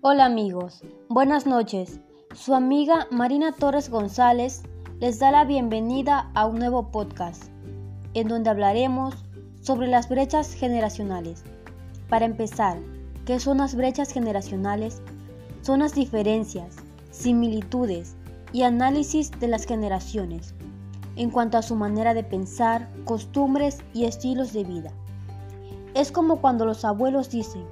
Hola 0.00 0.26
amigos, 0.26 0.84
buenas 1.08 1.44
noches. 1.44 1.98
Su 2.32 2.54
amiga 2.54 3.08
Marina 3.10 3.50
Torres 3.50 3.90
González 3.90 4.62
les 5.00 5.18
da 5.18 5.32
la 5.32 5.44
bienvenida 5.44 6.30
a 6.34 6.46
un 6.46 6.60
nuevo 6.60 6.92
podcast, 6.92 7.50
en 8.14 8.28
donde 8.28 8.48
hablaremos 8.48 9.16
sobre 9.60 9.88
las 9.88 10.08
brechas 10.08 10.52
generacionales. 10.52 11.42
Para 12.08 12.26
empezar, 12.26 12.78
¿qué 13.26 13.40
son 13.40 13.58
las 13.58 13.74
brechas 13.74 14.12
generacionales? 14.12 15.02
Son 15.62 15.80
las 15.80 15.96
diferencias, 15.96 16.76
similitudes 17.10 18.14
y 18.52 18.62
análisis 18.62 19.32
de 19.40 19.48
las 19.48 19.66
generaciones 19.66 20.54
en 21.16 21.30
cuanto 21.30 21.58
a 21.58 21.62
su 21.62 21.74
manera 21.74 22.14
de 22.14 22.22
pensar, 22.22 22.88
costumbres 23.04 23.78
y 23.94 24.04
estilos 24.04 24.52
de 24.52 24.62
vida. 24.62 24.92
Es 25.94 26.12
como 26.12 26.40
cuando 26.40 26.64
los 26.64 26.84
abuelos 26.84 27.30
dicen, 27.30 27.64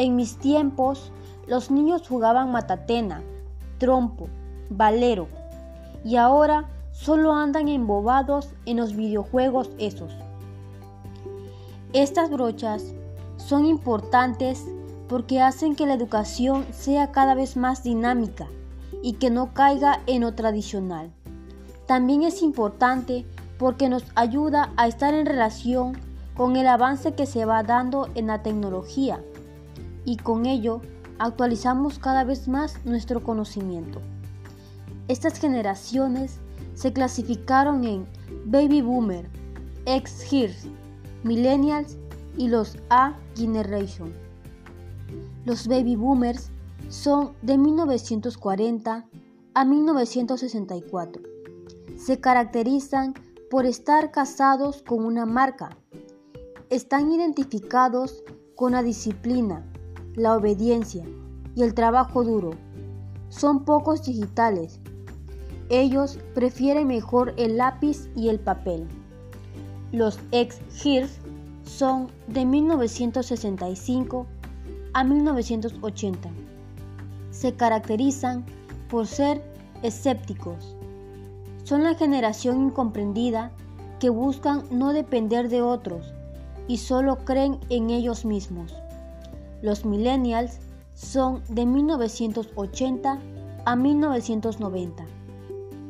en 0.00 0.16
mis 0.16 0.38
tiempos 0.38 1.12
los 1.46 1.70
niños 1.70 2.08
jugaban 2.08 2.50
matatena, 2.50 3.22
trompo, 3.78 4.28
valero, 4.70 5.28
y 6.04 6.16
ahora 6.16 6.70
solo 6.92 7.34
andan 7.34 7.68
embobados 7.68 8.48
en 8.64 8.78
los 8.78 8.96
videojuegos 8.96 9.70
esos. 9.78 10.12
Estas 11.92 12.30
brochas 12.30 12.94
son 13.36 13.66
importantes 13.66 14.64
porque 15.08 15.42
hacen 15.42 15.76
que 15.76 15.86
la 15.86 15.94
educación 15.94 16.64
sea 16.72 17.12
cada 17.12 17.34
vez 17.34 17.56
más 17.56 17.82
dinámica 17.82 18.46
y 19.02 19.14
que 19.14 19.28
no 19.28 19.52
caiga 19.52 20.00
en 20.06 20.22
lo 20.22 20.34
tradicional. 20.34 21.10
También 21.86 22.22
es 22.22 22.42
importante 22.42 23.26
porque 23.58 23.90
nos 23.90 24.04
ayuda 24.14 24.72
a 24.76 24.86
estar 24.86 25.12
en 25.12 25.26
relación 25.26 25.98
con 26.36 26.56
el 26.56 26.68
avance 26.68 27.12
que 27.12 27.26
se 27.26 27.44
va 27.44 27.62
dando 27.64 28.08
en 28.14 28.28
la 28.28 28.42
tecnología 28.42 29.20
y 30.04 30.16
con 30.16 30.46
ello 30.46 30.80
actualizamos 31.18 31.98
cada 31.98 32.24
vez 32.24 32.48
más 32.48 32.84
nuestro 32.84 33.22
conocimiento. 33.22 34.00
Estas 35.08 35.38
generaciones 35.38 36.38
se 36.74 36.92
clasificaron 36.92 37.84
en 37.84 38.06
Baby 38.46 38.80
Boomer, 38.80 39.28
X-Gears, 39.86 40.66
Millennials 41.24 41.98
y 42.36 42.48
los 42.48 42.78
A 42.88 43.18
Generation. 43.36 44.12
Los 45.44 45.66
Baby 45.66 45.96
Boomers 45.96 46.50
son 46.88 47.32
de 47.42 47.58
1940 47.58 49.06
a 49.54 49.64
1964. 49.64 51.22
Se 51.96 52.20
caracterizan 52.20 53.14
por 53.50 53.66
estar 53.66 54.10
casados 54.10 54.82
con 54.82 55.04
una 55.04 55.26
marca. 55.26 55.76
Están 56.70 57.10
identificados 57.10 58.22
con 58.54 58.72
la 58.72 58.82
disciplina, 58.82 59.66
la 60.14 60.36
obediencia 60.36 61.04
y 61.54 61.62
el 61.62 61.74
trabajo 61.74 62.24
duro. 62.24 62.50
Son 63.28 63.64
pocos 63.64 64.04
digitales. 64.04 64.80
Ellos 65.68 66.18
prefieren 66.34 66.88
mejor 66.88 67.34
el 67.36 67.56
lápiz 67.56 68.08
y 68.16 68.28
el 68.28 68.40
papel. 68.40 68.86
Los 69.92 70.18
ex-HIRS 70.32 71.18
son 71.64 72.08
de 72.26 72.44
1965 72.44 74.26
a 74.92 75.04
1980. 75.04 76.30
Se 77.30 77.54
caracterizan 77.54 78.44
por 78.88 79.06
ser 79.06 79.42
escépticos. 79.82 80.76
Son 81.62 81.84
la 81.84 81.94
generación 81.94 82.64
incomprendida 82.64 83.52
que 84.00 84.10
buscan 84.10 84.64
no 84.70 84.92
depender 84.92 85.48
de 85.48 85.62
otros 85.62 86.12
y 86.66 86.78
solo 86.78 87.18
creen 87.24 87.60
en 87.68 87.90
ellos 87.90 88.24
mismos. 88.24 88.74
Los 89.62 89.84
millennials 89.84 90.58
son 90.94 91.42
de 91.48 91.66
1980 91.66 93.18
a 93.64 93.76
1990. 93.76 95.04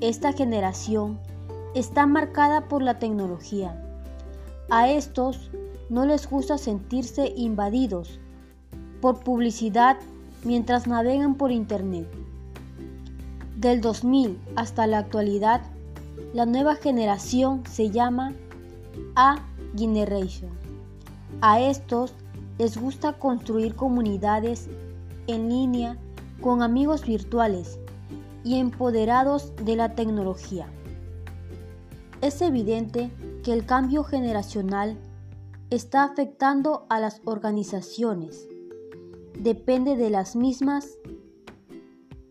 Esta 0.00 0.32
generación 0.32 1.18
está 1.74 2.06
marcada 2.06 2.68
por 2.68 2.82
la 2.82 2.98
tecnología. 2.98 3.82
A 4.70 4.88
estos 4.88 5.50
no 5.88 6.06
les 6.06 6.28
gusta 6.28 6.58
sentirse 6.58 7.32
invadidos 7.36 8.20
por 9.00 9.20
publicidad 9.20 9.96
mientras 10.44 10.86
navegan 10.86 11.34
por 11.34 11.50
Internet. 11.50 12.06
Del 13.56 13.80
2000 13.80 14.38
hasta 14.56 14.86
la 14.86 14.98
actualidad, 14.98 15.62
la 16.32 16.46
nueva 16.46 16.76
generación 16.76 17.62
se 17.68 17.90
llama 17.90 18.32
A 19.16 19.38
Generation. 19.76 20.50
A 21.40 21.60
estos 21.60 22.14
les 22.58 22.76
gusta 22.76 23.14
construir 23.14 23.74
comunidades 23.74 24.68
en 25.26 25.48
línea 25.48 25.96
con 26.40 26.62
amigos 26.62 27.06
virtuales 27.06 27.78
y 28.44 28.56
empoderados 28.58 29.54
de 29.64 29.76
la 29.76 29.94
tecnología. 29.94 30.68
Es 32.20 32.42
evidente 32.42 33.10
que 33.44 33.52
el 33.52 33.64
cambio 33.64 34.02
generacional 34.02 34.96
está 35.70 36.04
afectando 36.04 36.86
a 36.88 36.98
las 36.98 37.20
organizaciones. 37.24 38.48
Depende 39.38 39.96
de 39.96 40.10
las 40.10 40.34
mismas 40.34 40.98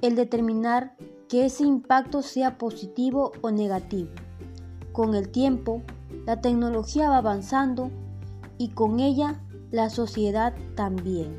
el 0.00 0.16
determinar 0.16 0.96
que 1.28 1.44
ese 1.44 1.64
impacto 1.64 2.22
sea 2.22 2.58
positivo 2.58 3.32
o 3.42 3.50
negativo. 3.50 4.10
Con 4.92 5.14
el 5.14 5.28
tiempo, 5.28 5.82
la 6.26 6.40
tecnología 6.40 7.10
va 7.10 7.18
avanzando 7.18 7.90
y 8.56 8.70
con 8.70 8.98
ella 8.98 9.40
la 9.70 9.90
sociedad 9.90 10.54
también. 10.74 11.38